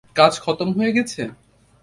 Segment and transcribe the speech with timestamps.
[0.15, 1.21] কাজ খতম হয়ে গেছে?